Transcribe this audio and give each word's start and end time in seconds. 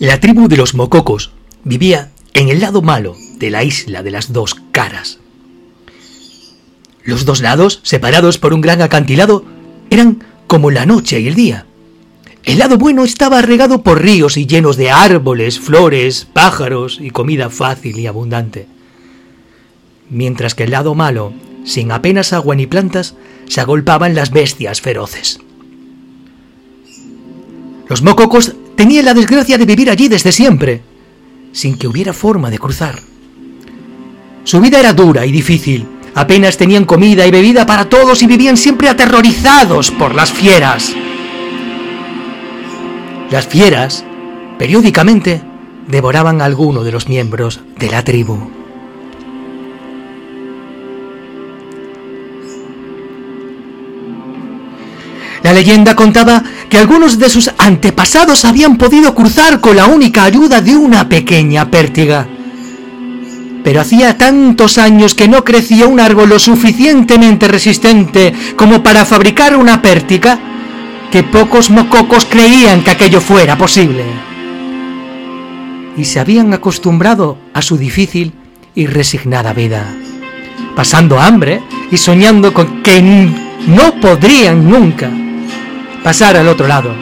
La 0.00 0.18
tribu 0.18 0.48
de 0.48 0.56
los 0.56 0.74
mococos 0.74 1.30
vivía 1.62 2.10
en 2.32 2.48
el 2.48 2.60
lado 2.60 2.80
malo 2.80 3.18
de 3.36 3.50
la 3.50 3.64
isla 3.64 4.02
de 4.02 4.10
las 4.10 4.32
dos 4.32 4.56
caras. 4.72 5.18
Los 7.04 7.26
dos 7.26 7.42
lados, 7.42 7.80
separados 7.82 8.38
por 8.38 8.54
un 8.54 8.62
gran 8.62 8.80
acantilado, 8.80 9.44
eran 9.90 10.24
como 10.46 10.70
la 10.70 10.86
noche 10.86 11.20
y 11.20 11.28
el 11.28 11.34
día. 11.34 11.66
El 12.44 12.60
lado 12.60 12.78
bueno 12.78 13.04
estaba 13.04 13.42
regado 13.42 13.82
por 13.82 14.00
ríos 14.00 14.38
y 14.38 14.46
llenos 14.46 14.78
de 14.78 14.90
árboles, 14.90 15.60
flores, 15.60 16.26
pájaros 16.32 16.96
y 16.98 17.10
comida 17.10 17.50
fácil 17.50 17.98
y 17.98 18.06
abundante. 18.06 18.68
Mientras 20.08 20.54
que 20.54 20.64
el 20.64 20.70
lado 20.70 20.94
malo, 20.94 21.34
sin 21.66 21.92
apenas 21.92 22.32
agua 22.32 22.54
ni 22.56 22.66
plantas, 22.66 23.16
se 23.48 23.60
agolpaban 23.60 24.14
las 24.14 24.30
bestias 24.30 24.80
feroces. 24.80 25.40
Los 27.86 28.00
mococos 28.00 28.54
tenían 28.80 29.04
la 29.04 29.12
desgracia 29.12 29.58
de 29.58 29.66
vivir 29.66 29.90
allí 29.90 30.08
desde 30.08 30.32
siempre, 30.32 30.80
sin 31.52 31.76
que 31.76 31.86
hubiera 31.86 32.14
forma 32.14 32.48
de 32.48 32.58
cruzar. 32.58 32.98
Su 34.42 34.58
vida 34.58 34.80
era 34.80 34.94
dura 34.94 35.26
y 35.26 35.30
difícil, 35.30 35.86
apenas 36.14 36.56
tenían 36.56 36.86
comida 36.86 37.26
y 37.26 37.30
bebida 37.30 37.66
para 37.66 37.90
todos 37.90 38.22
y 38.22 38.26
vivían 38.26 38.56
siempre 38.56 38.88
aterrorizados 38.88 39.90
por 39.90 40.14
las 40.14 40.32
fieras. 40.32 40.94
Las 43.30 43.46
fieras, 43.46 44.02
periódicamente, 44.58 45.42
devoraban 45.86 46.40
a 46.40 46.46
alguno 46.46 46.82
de 46.82 46.92
los 46.92 47.06
miembros 47.06 47.60
de 47.78 47.90
la 47.90 48.02
tribu. 48.02 48.59
La 55.50 55.54
leyenda 55.54 55.96
contaba 55.96 56.44
que 56.68 56.78
algunos 56.78 57.18
de 57.18 57.28
sus 57.28 57.50
antepasados 57.58 58.44
habían 58.44 58.76
podido 58.76 59.16
cruzar 59.16 59.60
con 59.60 59.74
la 59.74 59.86
única 59.86 60.22
ayuda 60.22 60.60
de 60.60 60.76
una 60.76 61.08
pequeña 61.08 61.68
pértiga. 61.68 62.28
Pero 63.64 63.80
hacía 63.80 64.16
tantos 64.16 64.78
años 64.78 65.16
que 65.16 65.26
no 65.26 65.42
crecía 65.42 65.88
un 65.88 65.98
árbol 65.98 66.28
lo 66.28 66.38
suficientemente 66.38 67.48
resistente 67.48 68.32
como 68.54 68.84
para 68.84 69.04
fabricar 69.04 69.56
una 69.56 69.82
pértiga 69.82 70.38
que 71.10 71.24
pocos 71.24 71.68
mococos 71.68 72.26
creían 72.26 72.84
que 72.84 72.92
aquello 72.92 73.20
fuera 73.20 73.58
posible. 73.58 74.04
Y 75.96 76.04
se 76.04 76.20
habían 76.20 76.54
acostumbrado 76.54 77.38
a 77.54 77.60
su 77.60 77.76
difícil 77.76 78.34
y 78.76 78.86
resignada 78.86 79.52
vida, 79.52 79.96
pasando 80.76 81.18
hambre 81.18 81.60
y 81.90 81.96
soñando 81.96 82.54
con 82.54 82.84
que 82.84 83.02
no 83.66 84.00
podrían 84.00 84.70
nunca 84.70 85.10
pasar 86.02 86.36
al 86.36 86.48
otro 86.48 86.66
lado 86.66 86.94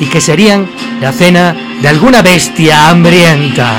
y 0.00 0.06
que 0.06 0.20
serían 0.20 0.68
la 1.00 1.12
cena 1.12 1.56
de 1.80 1.88
alguna 1.88 2.22
bestia 2.22 2.88
hambrienta. 2.88 3.74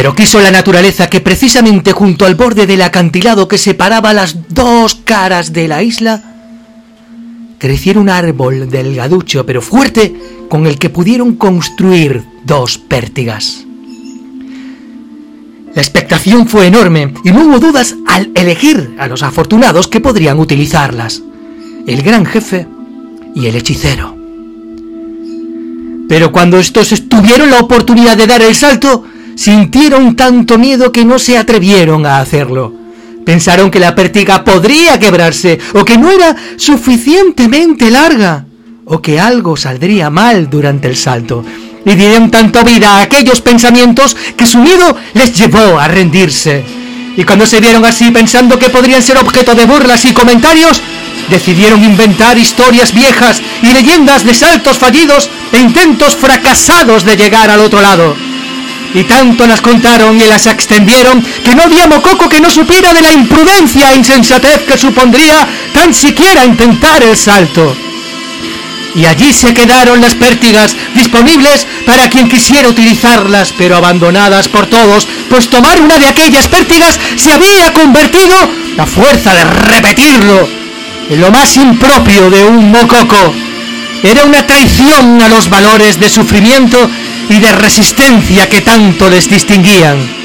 Pero 0.00 0.14
quiso 0.14 0.40
la 0.40 0.50
naturaleza 0.50 1.10
que 1.10 1.20
precisamente 1.20 1.92
junto 1.92 2.24
al 2.24 2.34
borde 2.34 2.66
del 2.66 2.80
acantilado 2.80 3.48
que 3.48 3.58
separaba 3.58 4.14
las 4.14 4.48
dos 4.48 4.94
caras 4.94 5.52
de 5.52 5.68
la 5.68 5.82
isla, 5.82 6.22
creciera 7.58 8.00
un 8.00 8.08
árbol 8.08 8.70
delgaducho 8.70 9.44
pero 9.44 9.60
fuerte 9.60 10.14
con 10.48 10.66
el 10.66 10.78
que 10.78 10.88
pudieron 10.88 11.34
construir 11.34 12.24
dos 12.46 12.78
pértigas. 12.78 13.66
La 15.74 15.82
expectación 15.82 16.48
fue 16.48 16.66
enorme 16.66 17.12
y 17.22 17.30
no 17.30 17.44
hubo 17.44 17.58
dudas 17.58 17.94
al 18.06 18.30
elegir 18.34 18.94
a 18.98 19.06
los 19.06 19.22
afortunados 19.22 19.86
que 19.86 20.00
podrían 20.00 20.38
utilizarlas, 20.38 21.20
el 21.86 22.00
gran 22.00 22.24
jefe 22.24 22.66
y 23.34 23.48
el 23.48 23.56
hechicero. 23.56 24.16
Pero 26.08 26.32
cuando 26.32 26.58
estos 26.58 26.88
tuvieron 27.06 27.50
la 27.50 27.60
oportunidad 27.60 28.16
de 28.16 28.26
dar 28.26 28.40
el 28.40 28.54
salto, 28.54 29.04
sintieron 29.40 30.16
tanto 30.16 30.58
miedo 30.58 30.92
que 30.92 31.02
no 31.02 31.18
se 31.18 31.38
atrevieron 31.38 32.04
a 32.04 32.18
hacerlo. 32.18 32.74
Pensaron 33.24 33.70
que 33.70 33.80
la 33.80 33.94
pértiga 33.94 34.44
podría 34.44 35.00
quebrarse, 35.00 35.58
o 35.72 35.82
que 35.82 35.96
no 35.96 36.10
era 36.10 36.36
suficientemente 36.58 37.90
larga, 37.90 38.44
o 38.84 39.00
que 39.00 39.18
algo 39.18 39.56
saldría 39.56 40.10
mal 40.10 40.50
durante 40.50 40.88
el 40.88 40.96
salto. 40.96 41.42
Y 41.86 41.94
dieron 41.94 42.30
tanto 42.30 42.62
vida 42.64 42.98
a 42.98 43.00
aquellos 43.00 43.40
pensamientos 43.40 44.14
que 44.36 44.44
su 44.44 44.58
miedo 44.58 44.94
les 45.14 45.32
llevó 45.32 45.78
a 45.78 45.88
rendirse. 45.88 46.62
Y 47.16 47.24
cuando 47.24 47.46
se 47.46 47.60
vieron 47.60 47.86
así 47.86 48.10
pensando 48.10 48.58
que 48.58 48.68
podrían 48.68 49.02
ser 49.02 49.16
objeto 49.16 49.54
de 49.54 49.64
burlas 49.64 50.04
y 50.04 50.12
comentarios, 50.12 50.82
decidieron 51.30 51.82
inventar 51.82 52.36
historias 52.36 52.92
viejas 52.92 53.40
y 53.62 53.72
leyendas 53.72 54.22
de 54.22 54.34
saltos 54.34 54.76
fallidos 54.76 55.30
e 55.50 55.60
intentos 55.60 56.14
fracasados 56.14 57.06
de 57.06 57.16
llegar 57.16 57.48
al 57.48 57.60
otro 57.60 57.80
lado 57.80 58.14
y 58.94 59.04
tanto 59.04 59.46
las 59.46 59.60
contaron 59.60 60.20
y 60.20 60.26
las 60.26 60.46
extendieron 60.46 61.22
que 61.44 61.54
no 61.54 61.62
había 61.62 61.86
mococo 61.86 62.28
que 62.28 62.40
no 62.40 62.50
supiera 62.50 62.92
de 62.92 63.02
la 63.02 63.12
imprudencia 63.12 63.90
e 63.90 63.96
insensatez 63.96 64.62
que 64.62 64.78
supondría 64.78 65.46
tan 65.72 65.94
siquiera 65.94 66.44
intentar 66.44 67.02
el 67.02 67.16
salto. 67.16 67.76
Y 68.94 69.06
allí 69.06 69.32
se 69.32 69.54
quedaron 69.54 70.00
las 70.00 70.16
pértigas 70.16 70.74
disponibles 70.94 71.66
para 71.86 72.10
quien 72.10 72.28
quisiera 72.28 72.68
utilizarlas, 72.68 73.52
pero 73.56 73.76
abandonadas 73.76 74.48
por 74.48 74.66
todos, 74.66 75.06
pues 75.28 75.48
tomar 75.48 75.80
una 75.80 75.98
de 75.98 76.06
aquellas 76.06 76.48
pértigas 76.48 76.98
se 77.16 77.32
había 77.32 77.72
convertido, 77.72 78.34
a 78.78 78.86
fuerza 78.86 79.32
de 79.34 79.44
repetirlo, 79.44 80.48
en 81.08 81.20
lo 81.20 81.30
más 81.30 81.56
impropio 81.56 82.30
de 82.30 82.44
un 82.44 82.72
mococo. 82.72 83.32
Era 84.02 84.24
una 84.24 84.46
traición 84.46 85.20
a 85.20 85.28
los 85.28 85.50
valores 85.50 86.00
de 86.00 86.08
sufrimiento 86.08 86.78
y 87.28 87.38
de 87.38 87.52
resistencia 87.52 88.48
que 88.48 88.62
tanto 88.62 89.10
les 89.10 89.28
distinguían. 89.28 90.19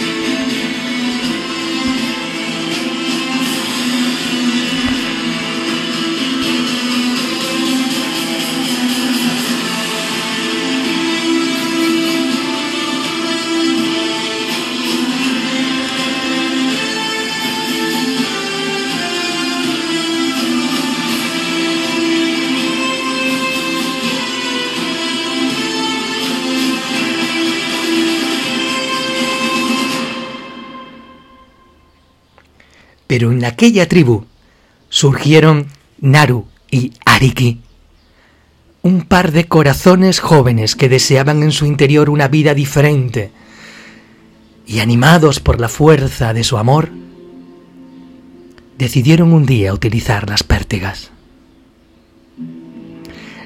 Pero 33.16 33.32
en 33.32 33.46
aquella 33.46 33.88
tribu 33.88 34.26
surgieron 34.90 35.68
Naru 36.02 36.48
y 36.70 36.92
Ariki, 37.06 37.62
un 38.82 39.04
par 39.04 39.32
de 39.32 39.46
corazones 39.46 40.20
jóvenes 40.20 40.76
que 40.76 40.90
deseaban 40.90 41.42
en 41.42 41.54
su 41.54 41.66
interior 41.66 42.10
una 42.10 42.28
vida 42.28 42.54
diferente, 42.54 43.32
y 44.68 44.80
animados 44.82 45.40
por 45.40 45.62
la 45.62 45.70
fuerza 45.70 46.34
de 46.34 46.44
su 46.44 46.58
amor, 46.58 46.90
decidieron 48.78 49.32
un 49.32 49.46
día 49.46 49.74
utilizar 49.74 50.30
las 50.30 50.44
pértigas. 50.44 51.12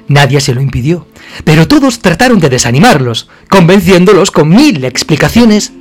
Nadie 0.08 0.40
se 0.40 0.52
lo 0.52 0.62
impidió, 0.62 1.06
pero 1.44 1.68
todos 1.68 2.00
trataron 2.00 2.40
de 2.40 2.48
desanimarlos, 2.48 3.28
convenciéndolos 3.48 4.32
con 4.32 4.48
mil 4.48 4.82
explicaciones 4.84 5.72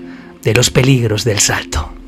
de 0.43 0.53
los 0.53 0.69
peligros 0.69 1.23
del 1.23 1.39
salto. 1.39 1.98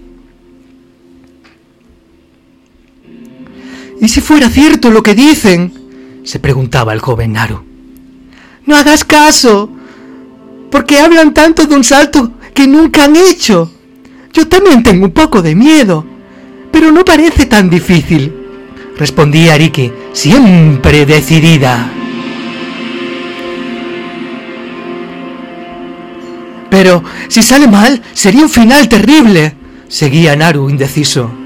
¿Y 4.01 4.09
si 4.09 4.19
fuera 4.19 4.49
cierto 4.49 4.89
lo 4.89 5.03
que 5.03 5.13
dicen? 5.13 5.79
se 6.23 6.39
preguntaba 6.39 6.93
el 6.93 6.99
joven 6.99 7.33
Naru. 7.33 7.63
No 8.65 8.75
hagas 8.75 9.03
caso, 9.03 9.69
porque 10.69 10.99
hablan 10.99 11.33
tanto 11.33 11.65
de 11.65 11.75
un 11.75 11.83
salto 11.83 12.33
que 12.53 12.67
nunca 12.67 13.05
han 13.05 13.15
hecho. 13.15 13.71
Yo 14.33 14.47
también 14.47 14.83
tengo 14.83 15.05
un 15.05 15.11
poco 15.11 15.41
de 15.41 15.55
miedo, 15.55 16.05
pero 16.71 16.91
no 16.91 17.03
parece 17.03 17.45
tan 17.45 17.69
difícil, 17.69 18.33
respondía 18.97 19.53
Ariki, 19.53 19.91
siempre 20.13 21.05
decidida. 21.05 21.91
Pero 26.69 27.03
si 27.27 27.41
sale 27.41 27.67
mal, 27.67 28.01
sería 28.13 28.43
un 28.43 28.49
final 28.49 28.87
terrible, 28.87 29.55
seguía 29.89 30.35
Naru 30.35 30.69
indeciso. 30.69 31.40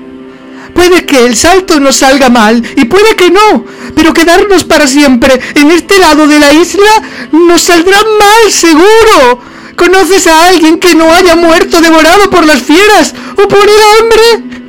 Puede 0.75 1.05
que 1.05 1.25
el 1.25 1.37
salto 1.37 1.79
nos 1.79 1.95
salga 1.95 2.29
mal 2.29 2.61
y 2.75 2.83
puede 2.85 3.15
que 3.15 3.31
no, 3.31 3.65
pero 3.95 4.13
quedarnos 4.13 4.65
para 4.65 4.85
siempre 4.85 5.39
en 5.55 5.71
este 5.71 5.97
lado 5.97 6.27
de 6.27 6.37
la 6.37 6.51
isla 6.53 7.01
nos 7.31 7.61
saldrá 7.61 7.97
mal 7.97 8.51
seguro. 8.51 9.39
¿Conoces 9.77 10.27
a 10.27 10.47
alguien 10.47 10.77
que 10.77 10.93
no 10.93 11.11
haya 11.13 11.37
muerto 11.37 11.79
devorado 11.79 12.29
por 12.29 12.45
las 12.45 12.61
fieras 12.61 13.15
o 13.37 13.47
por 13.47 13.63
el 13.63 13.81
hambre? 13.95 14.59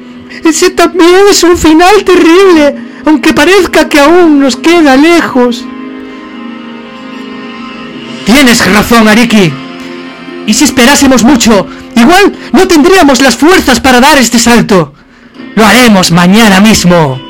Ese 0.45 0.71
también 0.71 1.23
es 1.29 1.43
un 1.43 1.59
final 1.59 2.05
terrible, 2.05 2.77
aunque 3.05 3.35
parezca 3.35 3.89
que 3.89 3.99
aún 3.99 4.39
nos 4.39 4.55
queda 4.55 4.97
lejos. 4.97 5.65
Tienes 8.25 8.65
razón, 8.73 9.09
Ariki. 9.09 9.53
Y 10.47 10.55
si 10.55 10.65
esperásemos 10.65 11.25
mucho, 11.25 11.67
igual 11.97 12.33
no 12.53 12.69
tendríamos 12.69 13.21
las 13.21 13.35
fuerzas 13.35 13.81
para 13.81 14.01
dar 14.01 14.19
este 14.19 14.39
salto. 14.39 14.95
Lo 15.57 15.65
haremos 15.65 16.13
mañana 16.13 16.61
mismo. 16.61 17.26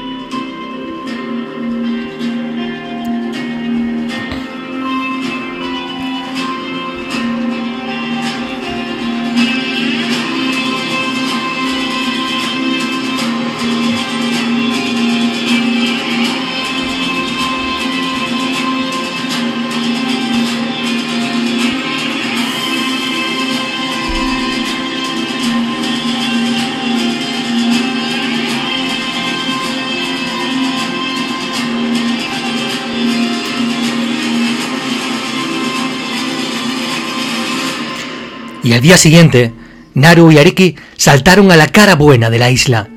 Y 38.66 38.72
al 38.72 38.80
día 38.80 38.96
siguiente, 38.96 39.52
Naru 39.94 40.32
y 40.32 40.38
Ariki 40.38 40.74
saltaron 40.96 41.52
a 41.52 41.56
la 41.56 41.68
cara 41.68 41.94
buena 41.94 42.30
de 42.30 42.40
la 42.40 42.50
isla. 42.50 42.88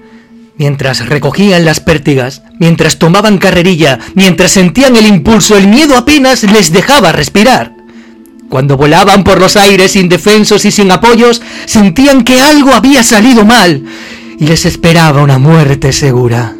Mientras 0.57 1.07
recogían 1.07 1.63
las 1.63 1.79
pértigas, 1.79 2.41
mientras 2.59 2.97
tomaban 2.97 3.37
carrerilla, 3.37 3.99
mientras 4.15 4.51
sentían 4.51 4.95
el 4.95 5.05
impulso, 5.05 5.55
el 5.55 5.67
miedo 5.67 5.95
apenas 5.95 6.41
les 6.43 6.71
dejaba 6.71 7.11
respirar. 7.11 7.75
Cuando 8.49 8.77
volaban 8.77 9.23
por 9.23 9.39
los 9.39 9.57
aires 9.57 9.95
indefensos 9.95 10.65
y 10.65 10.71
sin 10.71 10.89
apoyos, 10.91 11.39
sentían 11.65 12.23
que 12.23 12.41
algo 12.41 12.73
había 12.73 13.03
salido 13.03 13.45
mal 13.45 13.85
y 14.39 14.47
les 14.47 14.65
esperaba 14.65 15.21
una 15.21 15.37
muerte 15.37 15.93
segura. 15.93 16.55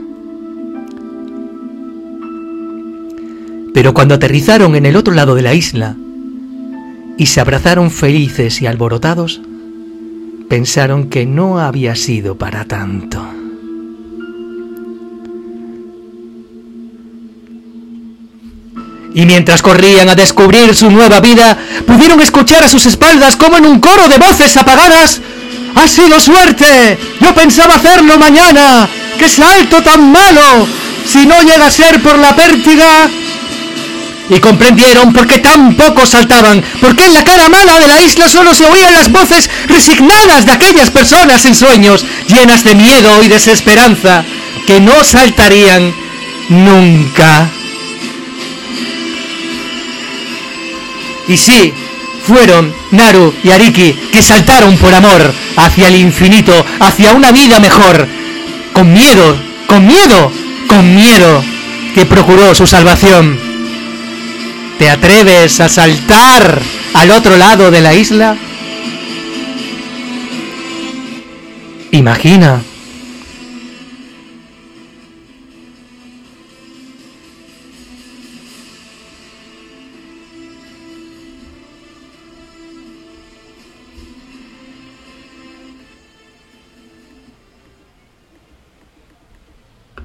Pero 3.74 3.96
cuando 3.96 4.14
aterrizaron 4.14 4.76
en 4.76 4.86
el 4.86 4.96
otro 4.96 5.16
lado 5.16 5.34
de 5.34 5.42
la 5.42 5.56
isla, 5.56 5.96
y 7.20 7.26
se 7.26 7.42
abrazaron 7.42 7.92
felices 7.92 8.62
y 8.62 8.66
alborotados, 8.66 9.42
pensaron 10.48 11.10
que 11.10 11.26
no 11.26 11.60
había 11.60 11.94
sido 11.96 12.38
para 12.38 12.64
tanto. 12.64 13.22
Y 19.14 19.26
mientras 19.26 19.62
corrían 19.62 20.08
a 20.08 20.16
descubrir 20.16 20.74
su 20.74 20.90
nueva 20.90 21.20
vida, 21.20 21.58
pudieron 21.86 22.22
escuchar 22.22 22.64
a 22.64 22.70
sus 22.70 22.86
espaldas 22.86 23.36
como 23.36 23.58
en 23.58 23.66
un 23.66 23.82
coro 23.82 24.08
de 24.08 24.18
voces 24.18 24.56
apagadas. 24.56 25.20
¡Ha 25.76 25.88
sido 25.90 26.22
suerte! 26.22 26.98
Yo 27.20 27.36
pensaba 27.36 27.76
hacerlo 27.76 28.18
mañana. 28.18 28.88
¡Qué 29.18 29.28
salto 29.28 29.84
tan 29.84 30.10
malo! 30.10 30.66
Si 31.06 31.26
no 31.26 31.42
llega 31.42 31.68
a 31.68 31.72
ser 31.72 32.02
por 32.02 32.18
la 32.18 32.34
pértiga, 32.34 33.10
y 34.30 34.40
comprendieron 34.40 35.12
por 35.12 35.28
qué 35.28 35.40
tan 35.40 35.76
pocos 35.76 36.10
saltaban, 36.10 36.64
porque 36.80 37.06
en 37.06 37.14
la 37.14 37.24
cara 37.24 37.50
mala 37.50 37.80
de 37.80 37.88
la 37.88 38.02
isla 38.02 38.30
solo 38.30 38.54
se 38.54 38.66
oían 38.66 38.94
las 38.94 39.12
voces 39.12 39.50
resignadas 39.68 40.46
de 40.46 40.52
aquellas 40.52 40.92
personas 40.92 41.46
en 41.46 41.56
sueños, 41.56 42.06
llenas 42.28 42.64
de 42.64 42.76
miedo 42.76 43.24
y 43.24 43.28
desesperanza, 43.28 44.24
que 44.68 44.80
no 44.80 45.04
saltarían 45.04 45.94
nunca. 46.50 47.50
Y 51.28 51.38
sí, 51.38 51.74
fueron 52.26 52.74
Naru 52.92 53.34
y 53.44 53.50
Ariki 53.50 53.94
que 54.12 54.22
saltaron 54.22 54.78
por 54.78 54.94
amor 54.94 55.34
hacia 55.58 55.88
el 55.88 55.96
infinito, 55.96 56.54
hacia 56.80 57.14
una 57.14 57.32
vida 57.32 57.60
mejor, 57.60 58.08
con 58.74 58.94
miedo, 58.94 59.40
con 59.68 59.86
miedo, 59.86 60.32
con 60.68 60.96
miedo, 60.96 61.44
que 61.96 62.06
procuró 62.06 62.54
su 62.54 62.68
salvación. 62.68 63.49
¿Te 64.80 64.90
atreves 64.90 65.60
a 65.60 65.68
saltar 65.68 66.58
al 66.94 67.12
otro 67.12 67.36
lado 67.36 67.70
de 67.70 67.82
la 67.82 67.94
isla? 67.94 68.38
Imagina 71.92 72.62